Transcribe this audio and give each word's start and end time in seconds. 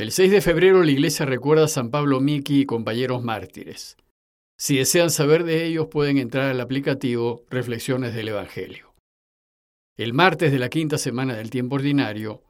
El 0.00 0.12
6 0.12 0.30
de 0.30 0.40
febrero 0.40 0.82
la 0.82 0.90
iglesia 0.90 1.26
recuerda 1.26 1.64
a 1.64 1.68
San 1.68 1.90
Pablo 1.90 2.22
Miki 2.22 2.62
y 2.62 2.64
compañeros 2.64 3.22
mártires. 3.22 3.98
Si 4.58 4.78
desean 4.78 5.10
saber 5.10 5.44
de 5.44 5.66
ellos 5.66 5.88
pueden 5.88 6.16
entrar 6.16 6.50
al 6.50 6.62
aplicativo 6.62 7.44
Reflexiones 7.50 8.14
del 8.14 8.28
Evangelio. 8.28 8.94
El 9.98 10.14
martes 10.14 10.52
de 10.52 10.58
la 10.58 10.70
quinta 10.70 10.96
semana 10.96 11.36
del 11.36 11.50
tiempo 11.50 11.74
ordinario, 11.74 12.42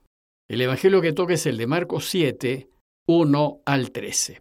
el 0.49 0.61
Evangelio 0.61 1.01
que 1.01 1.13
toca 1.13 1.35
es 1.35 1.45
el 1.45 1.57
de 1.57 1.67
Marcos 1.67 2.09
7, 2.09 2.71
1 3.09 3.63
al 3.67 3.91
13. 3.91 4.39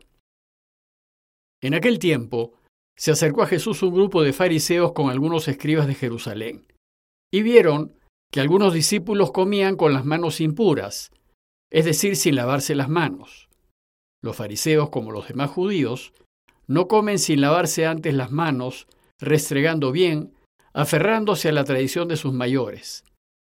En 1.63 1.73
aquel 1.73 1.97
tiempo 1.97 2.59
se 2.95 3.09
acercó 3.09 3.41
a 3.41 3.47
Jesús 3.47 3.81
un 3.81 3.95
grupo 3.95 4.21
de 4.21 4.33
fariseos 4.33 4.91
con 4.91 5.09
algunos 5.09 5.47
escribas 5.47 5.87
de 5.87 5.95
Jerusalén, 5.95 6.71
y 7.33 7.41
vieron 7.41 7.97
que 8.31 8.39
algunos 8.39 8.71
discípulos 8.71 9.31
comían 9.31 9.77
con 9.77 9.93
las 9.93 10.05
manos 10.05 10.39
impuras, 10.41 11.11
es 11.71 11.85
decir, 11.85 12.15
sin 12.15 12.35
lavarse 12.35 12.75
las 12.75 12.89
manos. 12.89 13.49
Los 14.21 14.35
fariseos, 14.35 14.89
como 14.89 15.11
los 15.11 15.27
demás 15.27 15.49
judíos, 15.49 16.13
no 16.67 16.87
comen 16.87 17.19
sin 17.19 17.41
lavarse 17.41 17.85
antes 17.85 18.13
las 18.13 18.31
manos, 18.31 18.87
restregando 19.19 19.91
bien, 19.91 20.33
aferrándose 20.73 21.49
a 21.49 21.51
la 21.51 21.63
tradición 21.63 22.07
de 22.07 22.17
sus 22.17 22.33
mayores, 22.33 23.03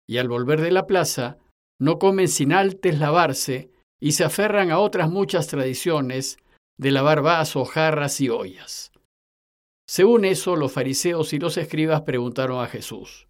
y 0.07 0.17
al 0.17 0.27
volver 0.27 0.61
de 0.61 0.71
la 0.71 0.85
plaza, 0.85 1.37
no 1.79 1.99
comen 1.99 2.27
sin 2.27 2.53
antes 2.53 2.99
lavarse, 2.99 3.71
y 3.99 4.13
se 4.13 4.23
aferran 4.23 4.71
a 4.71 4.79
otras 4.79 5.09
muchas 5.09 5.47
tradiciones 5.47 6.37
de 6.77 6.91
lavar 6.91 7.21
vasos, 7.21 7.69
jarras 7.69 8.19
y 8.21 8.29
ollas. 8.29 8.91
Según 9.87 10.25
eso, 10.25 10.55
los 10.55 10.71
fariseos 10.71 11.31
y 11.33 11.39
los 11.39 11.57
escribas 11.57 12.01
preguntaron 12.01 12.63
a 12.63 12.67
Jesús, 12.67 13.27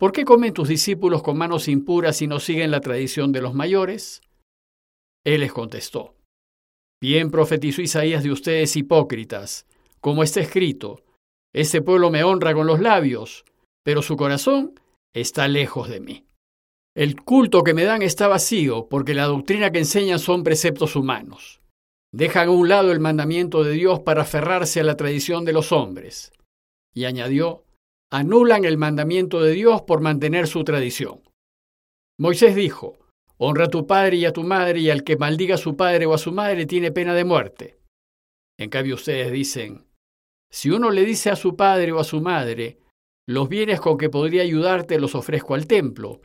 ¿Por 0.00 0.12
qué 0.12 0.24
comen 0.24 0.54
tus 0.54 0.66
discípulos 0.66 1.22
con 1.22 1.36
manos 1.36 1.68
impuras 1.68 2.22
y 2.22 2.26
no 2.26 2.40
siguen 2.40 2.70
la 2.70 2.80
tradición 2.80 3.32
de 3.32 3.42
los 3.42 3.52
mayores? 3.52 4.22
Él 5.26 5.40
les 5.40 5.52
contestó, 5.52 6.14
Bien 7.02 7.30
profetizó 7.30 7.82
Isaías 7.82 8.22
de 8.22 8.32
ustedes 8.32 8.76
hipócritas, 8.76 9.66
como 10.00 10.22
está 10.22 10.40
escrito, 10.40 11.02
Este 11.52 11.82
pueblo 11.82 12.10
me 12.10 12.24
honra 12.24 12.54
con 12.54 12.66
los 12.66 12.80
labios, 12.80 13.44
pero 13.84 14.00
su 14.00 14.16
corazón 14.16 14.72
está 15.14 15.48
lejos 15.48 15.90
de 15.90 16.00
mí. 16.00 16.24
El 16.96 17.20
culto 17.20 17.62
que 17.62 17.74
me 17.74 17.84
dan 17.84 18.00
está 18.00 18.26
vacío, 18.26 18.88
porque 18.88 19.12
la 19.12 19.26
doctrina 19.26 19.70
que 19.70 19.80
enseñan 19.80 20.18
son 20.18 20.44
preceptos 20.44 20.96
humanos. 20.96 21.60
Dejan 22.10 22.48
a 22.48 22.52
un 22.52 22.70
lado 22.70 22.90
el 22.90 23.00
mandamiento 23.00 23.64
de 23.64 23.72
Dios 23.72 24.00
para 24.00 24.22
aferrarse 24.22 24.80
a 24.80 24.84
la 24.84 24.96
tradición 24.96 25.44
de 25.44 25.52
los 25.52 25.72
hombres. 25.72 26.32
Y 26.94 27.04
añadió, 27.04 27.64
anulan 28.10 28.64
el 28.64 28.76
mandamiento 28.76 29.40
de 29.40 29.52
Dios 29.52 29.82
por 29.82 30.00
mantener 30.00 30.46
su 30.46 30.64
tradición. 30.64 31.22
Moisés 32.18 32.54
dijo, 32.54 32.98
Honra 33.38 33.64
a 33.64 33.68
tu 33.68 33.86
padre 33.86 34.18
y 34.18 34.26
a 34.26 34.32
tu 34.32 34.42
madre, 34.42 34.80
y 34.80 34.90
al 34.90 35.02
que 35.02 35.16
maldiga 35.16 35.54
a 35.54 35.58
su 35.58 35.74
padre 35.74 36.04
o 36.04 36.12
a 36.12 36.18
su 36.18 36.30
madre 36.30 36.66
tiene 36.66 36.92
pena 36.92 37.14
de 37.14 37.24
muerte. 37.24 37.78
En 38.58 38.68
cambio 38.68 38.96
ustedes 38.96 39.32
dicen, 39.32 39.86
si 40.50 40.68
uno 40.68 40.90
le 40.90 41.06
dice 41.06 41.30
a 41.30 41.36
su 41.36 41.56
padre 41.56 41.92
o 41.92 42.00
a 42.00 42.04
su 42.04 42.20
madre, 42.20 42.80
los 43.26 43.48
bienes 43.48 43.80
con 43.80 43.96
que 43.96 44.10
podría 44.10 44.42
ayudarte 44.42 45.00
los 45.00 45.14
ofrezco 45.14 45.54
al 45.54 45.66
templo, 45.66 46.20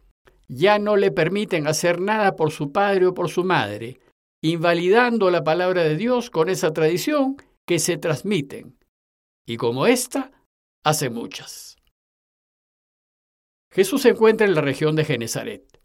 ya 0.49 0.79
no 0.79 0.97
le 0.97 1.11
permiten 1.11 1.67
hacer 1.67 2.01
nada 2.01 2.35
por 2.35 2.51
su 2.51 2.71
padre 2.71 3.05
o 3.05 3.13
por 3.13 3.29
su 3.29 3.43
madre, 3.43 3.99
invalidando 4.43 5.29
la 5.29 5.43
palabra 5.43 5.83
de 5.83 5.95
Dios 5.95 6.29
con 6.29 6.49
esa 6.49 6.73
tradición 6.73 7.37
que 7.65 7.79
se 7.79 7.97
transmiten. 7.97 8.77
Y 9.47 9.57
como 9.57 9.87
esta, 9.87 10.31
hace 10.85 11.09
muchas. 11.09 11.77
Jesús 13.73 14.03
se 14.03 14.09
encuentra 14.09 14.47
en 14.47 14.55
la 14.55 14.61
región 14.61 14.95
de 14.95 15.03
Genezaret, 15.03 15.81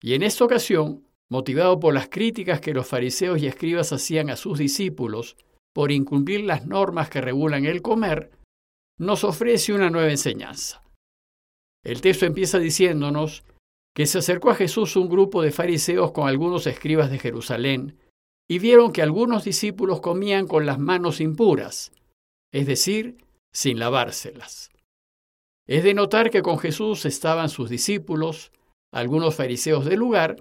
y 0.00 0.14
en 0.14 0.22
esta 0.22 0.44
ocasión, 0.44 1.08
motivado 1.30 1.80
por 1.80 1.94
las 1.94 2.08
críticas 2.08 2.60
que 2.60 2.74
los 2.74 2.86
fariseos 2.86 3.40
y 3.40 3.46
escribas 3.46 3.92
hacían 3.92 4.30
a 4.30 4.36
sus 4.36 4.58
discípulos 4.58 5.36
por 5.74 5.90
incumplir 5.90 6.42
las 6.42 6.66
normas 6.66 7.08
que 7.08 7.22
regulan 7.22 7.64
el 7.64 7.80
comer, 7.80 8.30
nos 8.98 9.24
ofrece 9.24 9.72
una 9.72 9.88
nueva 9.90 10.10
enseñanza. 10.10 10.82
El 11.82 12.02
texto 12.02 12.26
empieza 12.26 12.58
diciéndonos 12.58 13.44
que 13.96 14.06
se 14.06 14.18
acercó 14.18 14.50
a 14.50 14.54
Jesús 14.54 14.96
un 14.96 15.08
grupo 15.08 15.42
de 15.42 15.50
fariseos 15.50 16.12
con 16.12 16.28
algunos 16.28 16.66
escribas 16.66 17.10
de 17.10 17.18
Jerusalén 17.18 17.98
y 18.48 18.58
vieron 18.58 18.92
que 18.92 19.02
algunos 19.02 19.44
discípulos 19.44 20.00
comían 20.00 20.46
con 20.46 20.66
las 20.66 20.78
manos 20.78 21.20
impuras, 21.20 21.92
es 22.52 22.66
decir, 22.66 23.16
sin 23.52 23.78
lavárselas. 23.78 24.70
Es 25.66 25.84
de 25.84 25.94
notar 25.94 26.30
que 26.30 26.42
con 26.42 26.58
Jesús 26.58 27.04
estaban 27.04 27.48
sus 27.48 27.70
discípulos, 27.70 28.50
algunos 28.92 29.34
fariseos 29.34 29.84
del 29.84 29.98
lugar 29.98 30.36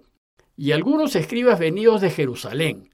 y 0.58 0.72
algunos 0.72 1.16
escribas 1.16 1.60
venidos 1.60 2.02
de 2.02 2.10
Jerusalén. 2.10 2.90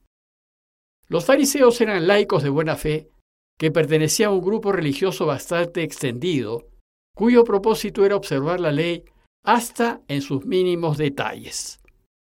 Los 1.08 1.26
fariseos 1.26 1.80
eran 1.82 2.08
laicos 2.08 2.44
de 2.44 2.50
buena 2.50 2.76
fe 2.76 3.10
que 3.58 3.72
pertenecían 3.72 4.30
a 4.30 4.34
un 4.34 4.42
grupo 4.42 4.72
religioso 4.72 5.26
bastante 5.26 5.82
extendido, 5.84 6.68
cuyo 7.16 7.44
propósito 7.44 8.06
era 8.06 8.16
observar 8.16 8.60
la 8.60 8.72
ley 8.72 9.04
hasta 9.44 10.02
en 10.08 10.22
sus 10.22 10.46
mínimos 10.46 10.98
detalles. 10.98 11.80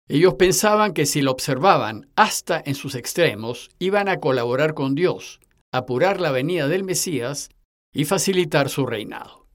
Ellos 0.08 0.34
pensaban 0.34 0.94
que 0.94 1.06
si 1.06 1.22
lo 1.22 1.32
observaban 1.32 2.10
hasta 2.16 2.62
en 2.66 2.76
sus 2.76 2.96
extremos, 2.96 3.70
iban 3.80 4.10
a 4.10 4.20
colaborar 4.20 4.74
con 4.74 4.96
Dios, 4.96 5.40
apurar 5.72 6.20
la 6.20 6.32
venida 6.32 6.68
del 6.68 6.84
Mesías 6.84 7.50
y 7.94 8.06
facilitar 8.06 8.70
su 8.70 8.86
reinado. 8.86 9.48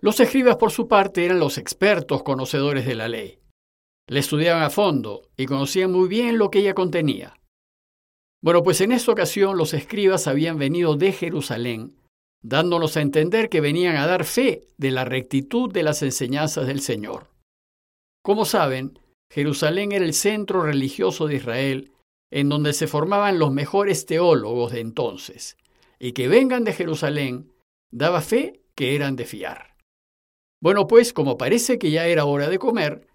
Los 0.00 0.18
escribas, 0.20 0.56
por 0.56 0.70
su 0.70 0.88
parte, 0.88 1.24
eran 1.24 1.38
los 1.38 1.58
expertos 1.58 2.22
conocedores 2.22 2.86
de 2.86 2.94
la 2.94 3.08
ley. 3.08 3.38
La 4.08 4.20
estudiaban 4.20 4.62
a 4.62 4.70
fondo 4.70 5.28
y 5.36 5.46
conocían 5.46 5.92
muy 5.92 6.08
bien 6.08 6.38
lo 6.38 6.50
que 6.50 6.60
ella 6.60 6.74
contenía. 6.74 7.38
Bueno, 8.42 8.62
pues 8.62 8.80
en 8.80 8.92
esta 8.92 9.12
ocasión 9.12 9.58
los 9.58 9.74
escribas 9.74 10.26
habían 10.26 10.58
venido 10.58 10.96
de 10.96 11.12
Jerusalén, 11.12 11.96
dándonos 12.42 12.96
a 12.96 13.02
entender 13.02 13.50
que 13.50 13.60
venían 13.60 13.96
a 13.96 14.06
dar 14.06 14.24
fe 14.24 14.66
de 14.78 14.90
la 14.90 15.04
rectitud 15.04 15.70
de 15.70 15.82
las 15.82 16.02
enseñanzas 16.02 16.66
del 16.66 16.80
Señor. 16.80 17.28
Como 18.22 18.46
saben, 18.46 18.98
Jerusalén 19.30 19.92
era 19.92 20.04
el 20.04 20.14
centro 20.14 20.62
religioso 20.62 21.26
de 21.26 21.36
Israel, 21.36 21.92
en 22.32 22.48
donde 22.48 22.72
se 22.72 22.86
formaban 22.86 23.38
los 23.38 23.52
mejores 23.52 24.06
teólogos 24.06 24.72
de 24.72 24.80
entonces, 24.80 25.56
y 25.98 26.12
que 26.12 26.28
vengan 26.28 26.64
de 26.64 26.72
Jerusalén 26.72 27.49
daba 27.90 28.20
fe 28.20 28.62
que 28.74 28.94
eran 28.94 29.16
de 29.16 29.26
fiar. 29.26 29.76
Bueno, 30.62 30.86
pues 30.86 31.12
como 31.12 31.38
parece 31.38 31.78
que 31.78 31.90
ya 31.90 32.06
era 32.06 32.24
hora 32.24 32.48
de 32.48 32.58
comer, 32.58 33.06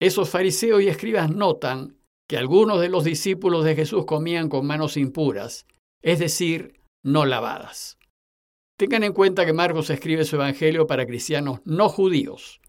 esos 0.00 0.30
fariseos 0.30 0.82
y 0.82 0.88
escribas 0.88 1.30
notan 1.30 1.96
que 2.28 2.36
algunos 2.36 2.80
de 2.80 2.88
los 2.88 3.04
discípulos 3.04 3.64
de 3.64 3.74
Jesús 3.74 4.04
comían 4.06 4.48
con 4.48 4.66
manos 4.66 4.96
impuras, 4.96 5.66
es 6.02 6.18
decir, 6.18 6.80
no 7.04 7.26
lavadas. 7.26 7.98
Tengan 8.78 9.04
en 9.04 9.12
cuenta 9.12 9.44
que 9.44 9.52
Marcos 9.52 9.90
escribe 9.90 10.24
su 10.24 10.36
evangelio 10.36 10.86
para 10.86 11.06
cristianos 11.06 11.60
no 11.64 11.88
judíos, 11.88 12.60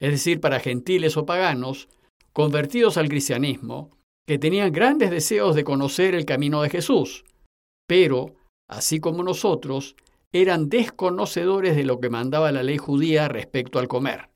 es 0.00 0.10
decir, 0.10 0.40
para 0.40 0.60
gentiles 0.60 1.16
o 1.16 1.24
paganos 1.24 1.88
convertidos 2.32 2.96
al 2.96 3.08
cristianismo, 3.08 3.90
que 4.26 4.38
tenían 4.38 4.72
grandes 4.72 5.10
deseos 5.10 5.54
de 5.54 5.64
conocer 5.64 6.14
el 6.14 6.24
camino 6.24 6.62
de 6.62 6.70
Jesús, 6.70 7.24
pero, 7.86 8.34
así 8.68 8.98
como 8.98 9.22
nosotros, 9.22 9.94
eran 10.34 10.68
desconocedores 10.68 11.76
de 11.76 11.84
lo 11.84 12.00
que 12.00 12.10
mandaba 12.10 12.50
la 12.50 12.64
ley 12.64 12.76
judía 12.76 13.28
respecto 13.28 13.78
al 13.78 13.86
comer. 13.86 14.30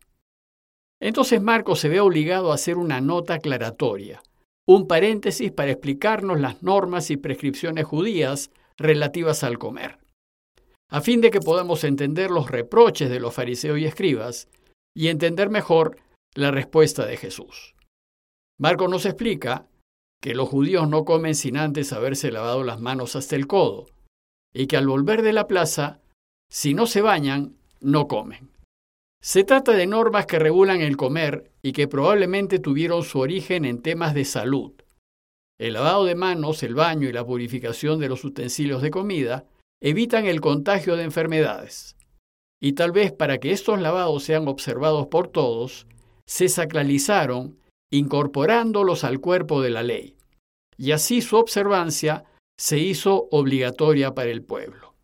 Entonces 1.01 1.43
Marcos 1.43 1.81
se 1.81 1.89
ve 1.89 1.99
obligado 1.99 2.53
a 2.53 2.55
hacer 2.55 2.77
una 2.77 3.01
nota 3.01 3.35
aclaratoria, 3.35 4.23
un 4.65 4.87
paréntesis 4.87 5.51
para 5.51 5.73
explicarnos 5.73 6.39
las 6.39 6.63
normas 6.63 7.11
y 7.11 7.17
prescripciones 7.17 7.85
judías 7.85 8.53
relativas 8.77 9.43
al 9.43 9.59
comer, 9.59 9.99
a 10.89 11.01
fin 11.01 11.21
de 11.21 11.33
que 11.33 11.41
podamos 11.41 11.83
entender 11.83 12.31
los 12.31 12.49
reproches 12.49 13.11
de 13.11 13.19
los 13.19 13.35
fariseos 13.35 13.81
y 13.81 13.85
escribas 13.85 14.49
y 14.95 15.09
entender 15.09 15.51
mejor 15.51 15.97
la 16.37 16.53
respuesta 16.53 17.07
de 17.07 17.17
Jesús. 17.17 17.75
Marcos 18.57 18.89
nos 18.89 19.05
explica 19.05 19.67
que 20.23 20.35
los 20.35 20.49
judíos 20.49 20.89
no 20.89 21.05
comen 21.05 21.35
sin 21.35 21.57
antes 21.57 21.93
haberse 21.93 22.31
lavado 22.31 22.63
las 22.63 22.81
manos 22.81 23.17
hasta 23.17 23.35
el 23.35 23.49
codo, 23.49 23.87
y 24.55 24.67
que 24.67 24.77
al 24.77 24.87
volver 24.87 25.23
de 25.23 25.33
la 25.33 25.47
plaza, 25.47 26.01
si 26.51 26.75
no 26.75 26.87
se 26.87 27.03
bañan, 27.03 27.57
no 27.81 28.09
comen. 28.09 28.51
Se 29.21 29.45
trata 29.45 29.73
de 29.73 29.87
normas 29.87 30.27
que 30.27 30.39
regulan 30.39 30.81
el 30.81 30.97
comer 30.97 31.51
y 31.63 31.73
que 31.73 31.89
probablemente 31.89 32.59
tuvieron 32.59 33.03
su 33.03 33.19
origen 33.19 33.65
en 33.65 33.83
temas 33.83 34.15
de 34.15 34.25
salud. 34.25 34.73
El 35.59 35.73
lavado 35.73 36.05
de 36.05 36.15
manos, 36.15 36.63
el 36.63 36.75
baño 36.75 37.09
y 37.09 37.13
la 37.13 37.27
purificación 37.27 37.99
de 37.99 38.09
los 38.09 38.25
utensilios 38.25 38.81
de 38.81 38.91
comida 38.91 39.45
evitan 39.83 40.27
el 40.27 40.41
contagio 40.41 40.97
de 40.97 41.03
enfermedades. 41.03 41.97
Y 42.61 42.73
tal 42.73 42.93
vez 42.93 43.13
para 43.13 43.39
que 43.39 43.51
estos 43.51 43.81
lavados 43.81 44.23
sean 44.23 44.47
observados 44.47 45.09
por 45.09 45.29
todos, 45.29 45.87
se 46.27 46.49
sacralizaron 46.49 47.59
incorporándolos 47.91 49.03
al 49.03 49.21
cuerpo 49.21 49.63
de 49.63 49.71
la 49.71 49.83
ley. 49.83 50.17
Y 50.77 50.93
así 50.93 51.23
su 51.23 51.37
observancia 51.37 52.25
se 52.59 52.79
hizo 52.79 53.29
obligatoria 53.31 54.15
para 54.15 54.31
el 54.31 54.43
pueblo. 54.43 54.95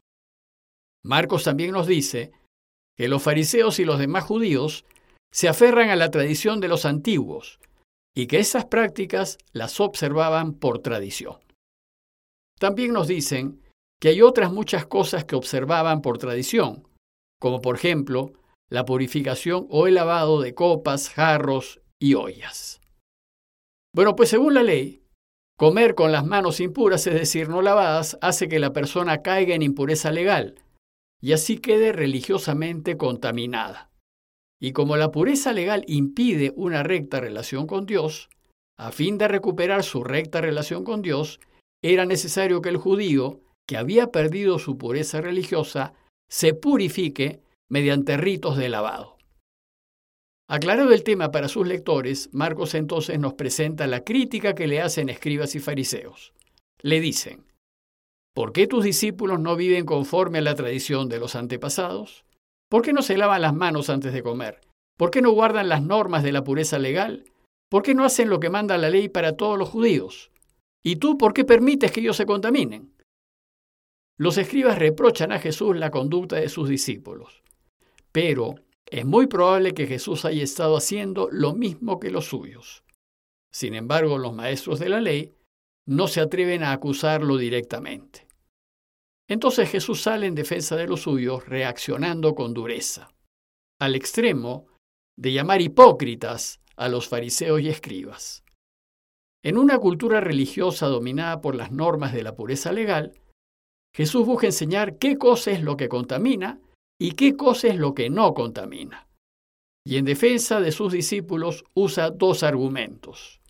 Marcos 1.05 1.45
también 1.45 1.73
nos 1.73 1.87
dice 1.87 2.33
que 2.97 3.09
los 3.09 3.23
fariseos 3.23 3.79
y 3.79 3.85
los 3.85 3.99
demás 3.99 4.25
judíos 4.25 4.85
se 5.33 5.49
aferran 5.49 5.91
a 5.91 5.97
la 5.97 6.11
tradición 6.11 6.61
de 6.61 6.69
los 6.69 6.85
antiguos, 6.85 7.59
y 8.17 8.27
que 8.27 8.39
esas 8.39 8.67
prácticas 8.67 9.39
las 9.53 9.81
observaban 9.81 10.55
por 10.55 10.79
tradición. 10.79 11.39
También 12.59 12.93
nos 12.93 13.09
dicen 13.09 13.61
que 14.01 14.11
hay 14.11 14.23
otras 14.23 14.53
muchas 14.53 14.87
cosas 14.87 15.25
que 15.25 15.35
observaban 15.35 16.03
por 16.03 16.19
tradición, 16.19 16.87
como 17.41 17.61
por 17.61 17.77
ejemplo 17.77 18.33
la 18.71 18.85
purificación 18.85 19.67
o 19.71 19.87
el 19.87 19.95
lavado 19.95 20.41
de 20.41 20.55
copas, 20.55 21.11
jarros 21.11 21.81
y 22.01 22.15
ollas. 22.15 22.81
Bueno, 23.93 24.15
pues 24.17 24.31
según 24.31 24.55
la 24.55 24.62
ley, 24.62 25.04
comer 25.56 25.95
con 25.95 26.12
las 26.12 26.27
manos 26.27 26.61
impuras, 26.61 27.06
es 27.06 27.15
decir, 27.15 27.49
no 27.49 27.62
lavadas, 27.62 28.19
hace 28.21 28.49
que 28.49 28.59
la 28.59 28.73
persona 28.73 29.23
caiga 29.23 29.55
en 29.55 29.62
impureza 29.62 30.11
legal 30.11 30.56
y 31.21 31.33
así 31.33 31.59
quede 31.59 31.93
religiosamente 31.93 32.97
contaminada. 32.97 33.91
Y 34.61 34.73
como 34.73 34.97
la 34.97 35.11
pureza 35.11 35.53
legal 35.53 35.85
impide 35.87 36.53
una 36.56 36.83
recta 36.83 37.21
relación 37.21 37.67
con 37.67 37.87
Dios, 37.87 38.29
a 38.79 38.93
fin 38.93 39.19
de 39.19 39.29
recuperar 39.29 39.85
su 39.85 40.05
recta 40.05 40.41
relación 40.41 40.85
con 40.85 41.03
Dios, 41.03 41.41
era 41.83 42.05
necesario 42.06 42.61
que 42.61 42.69
el 42.71 42.77
judío, 42.77 43.41
que 43.67 43.77
había 43.77 44.11
perdido 44.11 44.59
su 44.59 44.77
pureza 44.77 45.21
religiosa, 45.21 45.95
se 46.29 46.55
purifique 46.55 47.41
mediante 47.71 48.17
ritos 48.17 48.56
de 48.56 48.69
lavado. 48.69 49.13
Aclarado 50.46 50.93
el 50.93 51.05
tema 51.05 51.31
para 51.31 51.49
sus 51.49 51.67
lectores, 51.67 52.29
Marcos 52.32 52.75
entonces 52.75 53.19
nos 53.19 53.32
presenta 53.32 53.87
la 53.87 54.05
crítica 54.05 54.55
que 54.55 54.67
le 54.67 54.82
hacen 54.82 55.08
escribas 55.08 55.55
y 55.55 55.61
fariseos. 55.61 56.35
Le 56.82 57.00
dicen, 57.00 57.46
¿por 58.35 58.52
qué 58.52 58.67
tus 58.67 58.85
discípulos 58.85 59.41
no 59.41 59.56
viven 59.56 59.87
conforme 59.87 60.38
a 60.38 60.43
la 60.43 60.55
tradición 60.55 61.08
de 61.08 61.19
los 61.19 61.35
antepasados? 61.35 62.26
¿Por 62.69 62.82
qué 62.82 62.93
no 62.93 63.00
se 63.00 63.17
lavan 63.17 63.41
las 63.41 63.55
manos 63.55 63.88
antes 63.88 64.12
de 64.12 64.23
comer? 64.23 64.61
¿Por 64.99 65.11
qué 65.11 65.23
no 65.23 65.31
guardan 65.31 65.70
las 65.70 65.82
normas 65.82 66.23
de 66.23 66.32
la 66.32 66.44
pureza 66.44 66.79
legal? 66.79 67.25
¿Por 67.70 67.82
qué 67.82 67.94
no 67.94 68.05
hacen 68.05 68.29
lo 68.29 68.38
que 68.38 68.50
manda 68.50 68.76
la 68.76 68.91
ley 68.91 69.08
para 69.08 69.37
todos 69.37 69.58
los 69.58 69.70
judíos? 69.70 70.31
¿Y 70.85 70.96
tú 70.96 71.17
por 71.17 71.32
qué 71.32 71.44
permites 71.44 71.91
que 71.91 72.00
ellos 72.00 72.19
se 72.19 72.26
contaminen? 72.26 72.94
Los 74.19 74.37
escribas 74.37 74.79
reprochan 74.79 75.32
a 75.32 75.38
Jesús 75.38 75.75
la 75.76 75.91
conducta 75.91 76.37
de 76.37 76.50
sus 76.50 76.69
discípulos, 76.69 77.43
pero 78.12 78.55
es 78.86 79.04
muy 79.04 79.26
probable 79.26 79.75
que 79.75 79.86
Jesús 79.86 80.25
haya 80.25 80.42
estado 80.42 80.76
haciendo 80.76 81.28
lo 81.31 81.54
mismo 81.54 81.98
que 81.98 82.10
los 82.10 82.26
suyos. 82.26 82.84
Sin 83.52 83.75
embargo, 83.75 84.19
los 84.19 84.34
maestros 84.34 84.78
de 84.78 84.88
la 84.88 85.00
ley 85.00 85.34
no 85.86 86.08
se 86.08 86.20
atreven 86.20 86.62
a 86.62 86.72
acusarlo 86.72 87.36
directamente. 87.36 88.26
Entonces 89.28 89.70
Jesús 89.70 90.02
sale 90.02 90.26
en 90.26 90.34
defensa 90.34 90.76
de 90.76 90.86
los 90.86 91.02
suyos, 91.02 91.46
reaccionando 91.46 92.34
con 92.34 92.52
dureza, 92.52 93.14
al 93.81 93.94
extremo 93.94 94.66
de 95.16 95.32
llamar 95.32 95.62
hipócritas 95.62 96.60
a 96.76 96.88
los 96.88 97.08
fariseos 97.08 97.60
y 97.60 97.69
escribas. 97.69 98.44
En 99.42 99.56
una 99.58 99.78
cultura 99.78 100.20
religiosa 100.20 100.86
dominada 100.86 101.40
por 101.40 101.54
las 101.54 101.70
normas 101.70 102.12
de 102.12 102.22
la 102.22 102.34
pureza 102.34 102.72
legal, 102.72 103.12
Jesús 103.94 104.26
busca 104.26 104.46
enseñar 104.46 104.98
qué 104.98 105.16
cosa 105.16 105.52
es 105.52 105.62
lo 105.62 105.76
que 105.76 105.88
contamina 105.88 106.60
y 107.00 107.12
qué 107.12 107.37
cosa 107.37 107.69
es 107.69 107.76
lo 107.76 107.94
que 107.94 108.11
no 108.11 108.35
contamina. 108.35 109.08
Y 109.87 109.96
en 109.99 110.05
defensa 110.05 110.61
de 110.61 110.73
sus 110.73 110.93
discípulos 110.93 111.64
usa 111.75 112.11
dos 112.11 112.43
argumentos. 112.43 113.41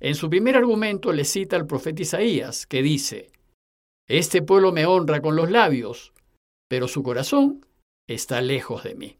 En 0.00 0.14
su 0.14 0.28
primer 0.28 0.56
argumento 0.56 1.12
le 1.12 1.24
cita 1.24 1.56
al 1.56 1.66
profeta 1.66 2.02
Isaías, 2.02 2.66
que 2.66 2.82
dice, 2.82 3.32
Este 4.08 4.42
pueblo 4.42 4.72
me 4.72 4.86
honra 4.86 5.20
con 5.20 5.34
los 5.34 5.50
labios, 5.50 6.12
pero 6.68 6.86
su 6.86 7.02
corazón 7.02 7.66
está 8.08 8.40
lejos 8.40 8.84
de 8.84 8.94
mí. 8.94 9.18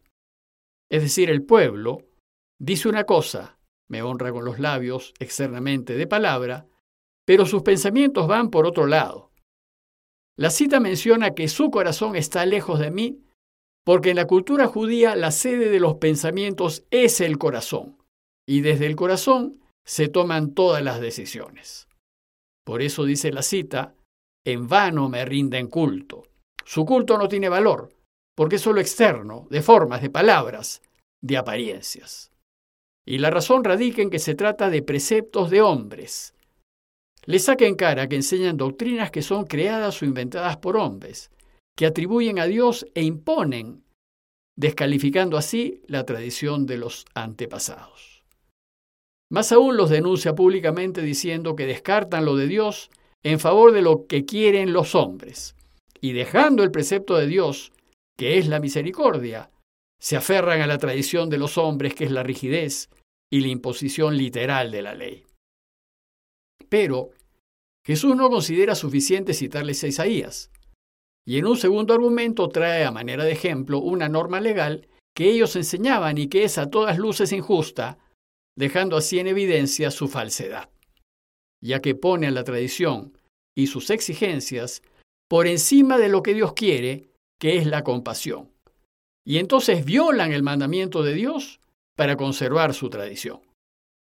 Es 0.91 1.03
decir, 1.03 1.31
el 1.31 1.43
pueblo 1.43 2.03
dice 2.61 2.89
una 2.89 3.05
cosa, 3.05 3.59
me 3.89 4.03
honra 4.03 4.33
con 4.33 4.45
los 4.45 4.59
labios 4.59 5.15
externamente 5.19 5.95
de 5.97 6.07
palabra, 6.07 6.67
pero 7.27 7.47
sus 7.47 7.63
pensamientos 7.63 8.29
van 8.29 8.51
por 8.51 8.67
otro 8.67 8.87
lado. 8.87 9.31
La 10.39 10.51
cita 10.51 10.81
menciona 10.81 11.35
que 11.35 11.49
su 11.49 11.71
corazón 11.71 12.15
está 12.15 12.45
lejos 12.45 12.79
de 12.79 12.91
mí 12.91 13.26
porque 13.87 14.11
en 14.11 14.17
la 14.17 14.27
cultura 14.27 14.67
judía 14.67 15.15
la 15.15 15.31
sede 15.31 15.71
de 15.71 15.79
los 15.79 15.95
pensamientos 15.95 16.85
es 16.91 17.21
el 17.21 17.39
corazón 17.39 17.97
y 18.45 18.61
desde 18.61 18.87
el 18.87 18.97
corazón 18.97 19.61
se 19.87 20.09
toman 20.09 20.55
todas 20.55 20.83
las 20.83 21.01
decisiones. 21.01 21.87
Por 22.65 22.83
eso 22.83 23.05
dice 23.05 23.31
la 23.31 23.43
cita, 23.43 23.95
en 24.45 24.67
vano 24.67 25.09
me 25.09 25.25
rinden 25.25 25.69
culto. 25.69 26.25
Su 26.65 26.85
culto 26.85 27.17
no 27.17 27.29
tiene 27.29 27.49
valor, 27.49 27.91
porque 28.37 28.57
es 28.57 28.63
solo 28.63 28.81
externo, 28.81 29.47
de 29.51 29.63
formas, 29.63 30.03
de 30.03 30.11
palabras, 30.11 30.83
de 31.23 31.37
apariencias. 31.37 32.33
Y 33.07 33.19
la 33.19 33.31
razón 33.31 33.63
radica 33.63 34.03
en 34.03 34.11
que 34.11 34.19
se 34.19 34.35
trata 34.35 34.69
de 34.69 34.83
preceptos 34.83 35.49
de 35.49 35.63
hombres, 35.63 36.35
le 37.25 37.39
saca 37.39 37.67
en 37.67 37.77
cara 37.77 38.09
que 38.09 38.17
enseñan 38.17 38.57
doctrinas 38.57 39.13
que 39.13 39.23
son 39.23 39.45
creadas 39.45 40.03
o 40.03 40.05
inventadas 40.05 40.57
por 40.57 40.77
hombres, 40.77 41.31
que 41.77 41.87
atribuyen 41.87 42.39
a 42.39 42.47
Dios 42.47 42.87
e 42.95 43.03
imponen, 43.03 43.85
descalificando 44.57 45.37
así 45.37 45.83
la 45.87 46.05
tradición 46.05 46.67
de 46.67 46.79
los 46.79 47.05
antepasados. 47.15 48.25
Más 49.31 49.53
aún 49.53 49.77
los 49.77 49.91
denuncia 49.91 50.35
públicamente 50.35 51.03
diciendo 51.03 51.57
que 51.57 51.67
descartan 51.67 52.25
lo 52.25 52.37
de 52.37 52.47
Dios 52.47 52.91
en 53.25 53.41
favor 53.41 53.73
de 53.73 53.83
lo 53.83 54.07
que 54.07 54.25
quieren 54.25 54.73
los 54.73 54.95
hombres, 54.95 55.57
y 56.01 56.13
dejando 56.13 56.63
el 56.63 56.71
precepto 56.71 57.17
de 57.17 57.27
Dios, 57.27 57.73
que 58.17 58.39
es 58.39 58.47
la 58.47 58.61
misericordia, 58.61 59.51
se 60.01 60.17
aferran 60.17 60.61
a 60.61 60.67
la 60.67 60.79
tradición 60.79 61.29
de 61.29 61.39
los 61.39 61.59
hombres, 61.59 61.95
que 61.95 62.05
es 62.05 62.11
la 62.11 62.23
rigidez 62.23 62.89
y 63.31 63.41
la 63.41 63.49
imposición 63.49 64.17
literal 64.17 64.71
de 64.71 64.83
la 64.83 64.95
ley. 64.95 65.25
Pero 66.69 67.11
Jesús 67.85 68.17
no 68.17 68.31
considera 68.31 68.75
suficiente 68.75 69.35
citarles 69.35 69.83
a 69.85 69.89
Isaías. 69.89 70.51
Y 71.27 71.39
en 71.39 71.47
un 71.47 71.57
segundo 71.57 71.93
argumento 71.93 72.49
trae 72.49 72.85
a 72.85 72.93
manera 72.93 73.25
de 73.25 73.33
ejemplo 73.33 73.79
una 73.79 74.09
norma 74.09 74.41
legal 74.41 74.89
que 75.15 75.31
ellos 75.31 75.57
enseñaban 75.57 76.19
y 76.19 76.29
que 76.29 76.45
es 76.45 76.59
a 76.59 76.71
todas 76.71 76.99
luces 76.99 77.33
injusta, 77.33 77.99
dejando 78.57 78.97
así 78.97 79.19
en 79.19 79.27
evidencia 79.27 79.91
su 79.91 80.09
falsedad, 80.09 80.71
ya 81.63 81.81
que 81.81 81.95
pone 81.95 82.27
a 82.27 82.31
la 82.31 82.45
tradición 82.45 83.19
y 83.57 83.67
sus 83.67 83.91
exigencias 83.91 84.83
por 85.29 85.47
encima 85.47 85.99
de 85.99 86.09
lo 86.09 86.23
que 86.23 86.35
Dios 86.35 86.53
quiere, 86.53 87.09
que 87.41 87.57
es 87.57 87.67
la 87.67 87.83
compasión. 87.83 88.53
Y 89.27 89.39
entonces 89.39 89.85
violan 89.85 90.33
el 90.33 90.43
mandamiento 90.43 91.03
de 91.03 91.15
Dios 91.15 91.61
para 91.97 92.17
conservar 92.17 92.75
su 92.75 92.91
tradición. 92.91 93.41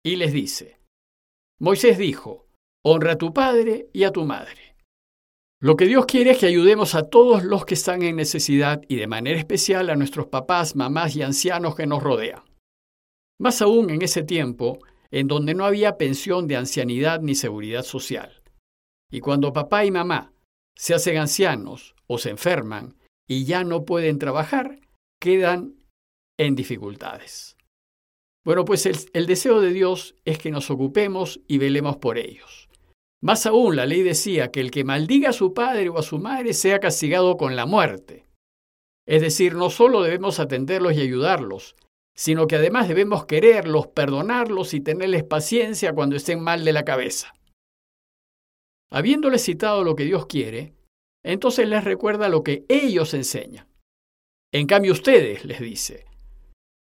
Y 0.04 0.16
les 0.16 0.32
dice, 0.32 0.78
Moisés 1.58 1.96
dijo, 1.96 2.46
Honra 2.84 3.12
a 3.12 3.18
tu 3.18 3.32
padre 3.32 3.88
y 3.92 4.04
a 4.04 4.12
tu 4.12 4.24
madre. 4.24 4.67
Lo 5.60 5.76
que 5.76 5.86
Dios 5.86 6.06
quiere 6.06 6.30
es 6.30 6.38
que 6.38 6.46
ayudemos 6.46 6.94
a 6.94 7.08
todos 7.08 7.42
los 7.42 7.64
que 7.64 7.74
están 7.74 8.02
en 8.02 8.14
necesidad 8.14 8.80
y 8.86 8.94
de 8.94 9.08
manera 9.08 9.38
especial 9.38 9.90
a 9.90 9.96
nuestros 9.96 10.28
papás, 10.28 10.76
mamás 10.76 11.16
y 11.16 11.22
ancianos 11.22 11.74
que 11.74 11.86
nos 11.86 12.00
rodean. 12.00 12.42
Más 13.40 13.60
aún 13.60 13.90
en 13.90 14.02
ese 14.02 14.22
tiempo, 14.22 14.78
en 15.10 15.26
donde 15.26 15.54
no 15.54 15.64
había 15.64 15.96
pensión 15.96 16.46
de 16.46 16.56
ancianidad 16.56 17.20
ni 17.22 17.34
seguridad 17.34 17.82
social. 17.82 18.42
Y 19.10 19.18
cuando 19.18 19.52
papá 19.52 19.84
y 19.84 19.90
mamá 19.90 20.32
se 20.76 20.94
hacen 20.94 21.16
ancianos 21.16 21.96
o 22.06 22.18
se 22.18 22.30
enferman 22.30 22.96
y 23.26 23.44
ya 23.44 23.64
no 23.64 23.84
pueden 23.84 24.20
trabajar, 24.20 24.80
quedan 25.20 25.74
en 26.38 26.54
dificultades. 26.54 27.56
Bueno, 28.44 28.64
pues 28.64 28.86
el, 28.86 28.96
el, 29.12 29.26
deseo 29.26 29.60
de 29.60 29.72
Dios 29.72 30.14
es 30.24 30.38
que 30.38 30.52
nos 30.52 30.70
ocupemos 30.70 31.40
y 31.48 31.58
velemos 31.58 31.96
por 31.96 32.16
ellos. 32.16 32.67
Más 33.20 33.46
aún, 33.46 33.74
la 33.76 33.86
ley 33.86 34.02
decía 34.02 34.50
que 34.50 34.60
el 34.60 34.70
que 34.70 34.84
maldiga 34.84 35.30
a 35.30 35.32
su 35.32 35.52
padre 35.52 35.88
o 35.88 35.98
a 35.98 36.02
su 36.02 36.18
madre 36.18 36.52
sea 36.52 36.78
castigado 36.78 37.36
con 37.36 37.56
la 37.56 37.66
muerte. 37.66 38.26
Es 39.06 39.22
decir, 39.22 39.54
no 39.54 39.70
solo 39.70 40.02
debemos 40.02 40.38
atenderlos 40.38 40.94
y 40.94 41.00
ayudarlos, 41.00 41.74
sino 42.14 42.46
que 42.46 42.56
además 42.56 42.88
debemos 42.88 43.26
quererlos, 43.26 43.88
perdonarlos 43.88 44.74
y 44.74 44.80
tenerles 44.80 45.24
paciencia 45.24 45.94
cuando 45.94 46.16
estén 46.16 46.40
mal 46.40 46.64
de 46.64 46.72
la 46.72 46.84
cabeza. 46.84 47.34
Habiéndoles 48.90 49.44
citado 49.44 49.84
lo 49.84 49.96
que 49.96 50.04
Dios 50.04 50.26
quiere, 50.26 50.74
entonces 51.24 51.68
les 51.68 51.84
recuerda 51.84 52.28
lo 52.28 52.42
que 52.42 52.64
ellos 52.68 53.14
enseñan. 53.14 53.68
En 54.52 54.66
cambio 54.66 54.92
ustedes, 54.92 55.44
les 55.44 55.60
dice, 55.60 56.06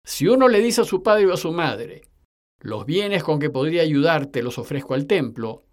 si 0.04 0.28
uno 0.28 0.48
le 0.48 0.60
dice 0.60 0.80
a 0.80 0.84
su 0.84 1.02
padre 1.02 1.26
o 1.26 1.34
a 1.34 1.36
su 1.36 1.52
madre, 1.52 2.02
los 2.60 2.86
bienes 2.86 3.22
con 3.22 3.38
que 3.38 3.50
podría 3.50 3.82
ayudarte 3.82 4.42
los 4.42 4.58
ofrezco 4.58 4.94
al 4.94 5.06
templo, 5.06 5.64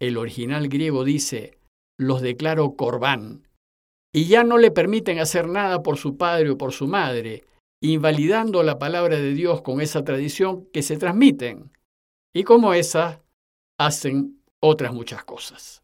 el 0.00 0.16
original 0.16 0.68
griego 0.68 1.04
dice, 1.04 1.58
los 1.98 2.22
declaro 2.22 2.74
corbán, 2.74 3.46
y 4.12 4.26
ya 4.26 4.42
no 4.42 4.58
le 4.58 4.70
permiten 4.70 5.18
hacer 5.20 5.46
nada 5.46 5.82
por 5.82 5.96
su 5.96 6.16
padre 6.16 6.50
o 6.50 6.58
por 6.58 6.72
su 6.72 6.88
madre, 6.88 7.44
invalidando 7.82 8.62
la 8.62 8.78
palabra 8.78 9.16
de 9.16 9.34
Dios 9.34 9.62
con 9.62 9.80
esa 9.80 10.04
tradición 10.04 10.66
que 10.72 10.82
se 10.82 10.96
transmiten. 10.96 11.70
Y 12.34 12.44
como 12.44 12.74
esa, 12.74 13.22
hacen 13.78 14.42
otras 14.60 14.92
muchas 14.92 15.24
cosas. 15.24 15.82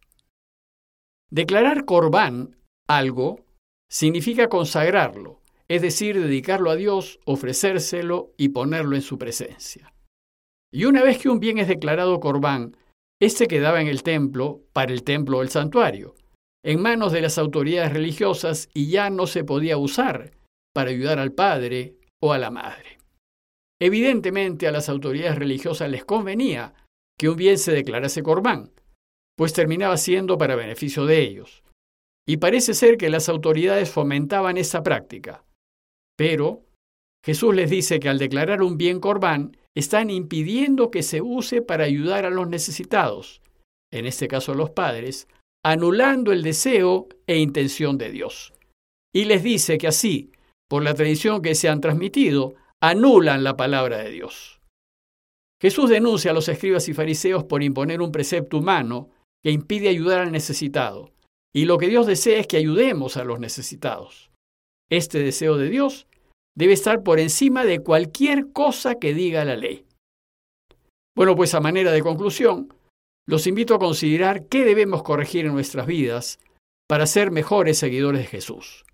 Declarar 1.30 1.84
corbán 1.84 2.56
algo 2.88 3.40
significa 3.90 4.48
consagrarlo, 4.48 5.40
es 5.68 5.82
decir, 5.82 6.20
dedicarlo 6.20 6.70
a 6.70 6.76
Dios, 6.76 7.18
ofrecérselo 7.24 8.32
y 8.36 8.50
ponerlo 8.50 8.96
en 8.96 9.02
su 9.02 9.18
presencia. 9.18 9.92
Y 10.72 10.84
una 10.84 11.02
vez 11.02 11.18
que 11.18 11.28
un 11.28 11.40
bien 11.40 11.58
es 11.58 11.68
declarado 11.68 12.20
corbán, 12.20 12.76
éste 13.20 13.48
quedaba 13.48 13.80
en 13.80 13.88
el 13.88 14.02
templo 14.02 14.62
para 14.72 14.92
el 14.92 15.02
templo 15.02 15.40
del 15.40 15.48
santuario, 15.48 16.14
en 16.64 16.80
manos 16.80 17.12
de 17.12 17.20
las 17.20 17.38
autoridades 17.38 17.92
religiosas 17.92 18.68
y 18.74 18.90
ya 18.90 19.10
no 19.10 19.26
se 19.26 19.44
podía 19.44 19.76
usar 19.76 20.32
para 20.74 20.90
ayudar 20.90 21.18
al 21.18 21.32
padre 21.32 21.96
o 22.20 22.32
a 22.32 22.38
la 22.38 22.50
madre. 22.50 22.98
Evidentemente 23.80 24.66
a 24.66 24.72
las 24.72 24.88
autoridades 24.88 25.38
religiosas 25.38 25.90
les 25.90 26.04
convenía 26.04 26.74
que 27.18 27.28
un 27.28 27.36
bien 27.36 27.58
se 27.58 27.72
declarase 27.72 28.22
corbán, 28.22 28.72
pues 29.36 29.52
terminaba 29.52 29.96
siendo 29.96 30.38
para 30.38 30.56
beneficio 30.56 31.06
de 31.06 31.20
ellos. 31.20 31.62
Y 32.26 32.38
parece 32.38 32.74
ser 32.74 32.96
que 32.96 33.10
las 33.10 33.28
autoridades 33.28 33.90
fomentaban 33.90 34.56
esa 34.56 34.82
práctica. 34.82 35.44
Pero 36.16 36.64
Jesús 37.24 37.54
les 37.54 37.70
dice 37.70 38.00
que 38.00 38.08
al 38.08 38.18
declarar 38.18 38.62
un 38.62 38.76
bien 38.76 38.98
corbán, 39.00 39.56
están 39.76 40.08
impidiendo 40.08 40.90
que 40.90 41.02
se 41.02 41.20
use 41.20 41.60
para 41.60 41.84
ayudar 41.84 42.24
a 42.24 42.30
los 42.30 42.48
necesitados, 42.48 43.42
en 43.92 44.06
este 44.06 44.26
caso 44.26 44.54
los 44.54 44.70
padres, 44.70 45.28
anulando 45.64 46.32
el 46.32 46.42
deseo 46.42 47.08
e 47.26 47.38
intención 47.38 47.98
de 47.98 48.10
Dios. 48.10 48.54
Y 49.14 49.26
les 49.26 49.42
dice 49.42 49.76
que 49.76 49.86
así, 49.86 50.32
por 50.68 50.82
la 50.82 50.94
tradición 50.94 51.42
que 51.42 51.54
se 51.54 51.68
han 51.68 51.82
transmitido, 51.82 52.54
anulan 52.82 53.44
la 53.44 53.56
palabra 53.56 53.98
de 53.98 54.10
Dios. 54.10 54.60
Jesús 55.60 55.90
denuncia 55.90 56.30
a 56.30 56.34
los 56.34 56.48
escribas 56.48 56.88
y 56.88 56.94
fariseos 56.94 57.44
por 57.44 57.62
imponer 57.62 58.00
un 58.00 58.12
precepto 58.12 58.58
humano 58.58 59.10
que 59.44 59.50
impide 59.50 59.88
ayudar 59.88 60.20
al 60.20 60.32
necesitado, 60.32 61.12
y 61.54 61.66
lo 61.66 61.76
que 61.76 61.88
Dios 61.88 62.06
desea 62.06 62.38
es 62.38 62.46
que 62.46 62.56
ayudemos 62.56 63.18
a 63.18 63.24
los 63.24 63.40
necesitados. 63.40 64.30
Este 64.90 65.18
deseo 65.18 65.58
de 65.58 65.68
Dios 65.68 66.06
debe 66.56 66.72
estar 66.72 67.02
por 67.02 67.20
encima 67.20 67.64
de 67.64 67.80
cualquier 67.80 68.50
cosa 68.52 68.96
que 68.96 69.14
diga 69.14 69.44
la 69.44 69.56
ley. 69.56 69.84
Bueno, 71.14 71.36
pues 71.36 71.54
a 71.54 71.60
manera 71.60 71.92
de 71.92 72.02
conclusión, 72.02 72.74
los 73.26 73.46
invito 73.46 73.74
a 73.74 73.78
considerar 73.78 74.46
qué 74.46 74.64
debemos 74.64 75.02
corregir 75.02 75.46
en 75.46 75.52
nuestras 75.52 75.86
vidas 75.86 76.38
para 76.88 77.06
ser 77.06 77.30
mejores 77.30 77.78
seguidores 77.78 78.22
de 78.22 78.26
Jesús. 78.26 78.84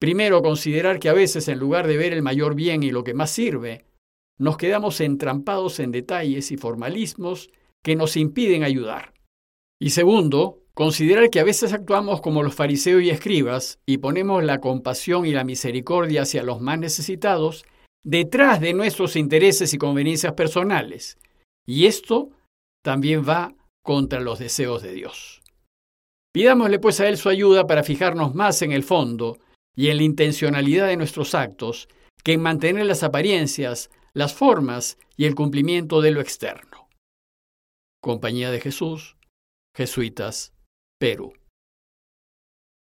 Primero, 0.00 0.42
considerar 0.42 0.98
que 0.98 1.08
a 1.08 1.12
veces 1.12 1.48
en 1.48 1.58
lugar 1.58 1.86
de 1.86 1.96
ver 1.96 2.12
el 2.12 2.22
mayor 2.22 2.54
bien 2.54 2.82
y 2.82 2.90
lo 2.90 3.04
que 3.04 3.14
más 3.14 3.30
sirve, 3.30 3.84
nos 4.38 4.56
quedamos 4.56 5.00
entrampados 5.00 5.78
en 5.78 5.92
detalles 5.92 6.50
y 6.50 6.56
formalismos 6.56 7.50
que 7.84 7.96
nos 7.96 8.16
impiden 8.16 8.64
ayudar. 8.64 9.12
Y 9.78 9.90
segundo, 9.90 10.59
considerar 10.80 11.28
que 11.28 11.40
a 11.40 11.44
veces 11.44 11.74
actuamos 11.74 12.22
como 12.22 12.42
los 12.42 12.54
fariseos 12.54 13.02
y 13.02 13.10
escribas 13.10 13.78
y 13.84 13.98
ponemos 13.98 14.42
la 14.42 14.62
compasión 14.62 15.26
y 15.26 15.32
la 15.32 15.44
misericordia 15.44 16.22
hacia 16.22 16.42
los 16.42 16.62
más 16.62 16.78
necesitados 16.78 17.66
detrás 18.02 18.62
de 18.62 18.72
nuestros 18.72 19.14
intereses 19.14 19.74
y 19.74 19.76
conveniencias 19.76 20.32
personales. 20.32 21.18
Y 21.66 21.84
esto 21.84 22.30
también 22.82 23.28
va 23.28 23.54
contra 23.84 24.20
los 24.20 24.38
deseos 24.38 24.82
de 24.82 24.92
Dios. 24.92 25.42
Pidámosle 26.32 26.78
pues 26.78 26.98
a 27.00 27.08
Él 27.08 27.18
su 27.18 27.28
ayuda 27.28 27.66
para 27.66 27.82
fijarnos 27.82 28.34
más 28.34 28.62
en 28.62 28.72
el 28.72 28.82
fondo 28.82 29.36
y 29.76 29.88
en 29.88 29.98
la 29.98 30.04
intencionalidad 30.04 30.86
de 30.86 30.96
nuestros 30.96 31.34
actos 31.34 31.90
que 32.24 32.32
en 32.32 32.40
mantener 32.40 32.86
las 32.86 33.02
apariencias, 33.02 33.90
las 34.14 34.32
formas 34.32 34.96
y 35.18 35.26
el 35.26 35.34
cumplimiento 35.34 36.00
de 36.00 36.12
lo 36.12 36.22
externo. 36.22 36.88
Compañía 38.00 38.50
de 38.50 38.60
Jesús, 38.60 39.18
Jesuitas, 39.76 40.54
Perú. 41.00 41.32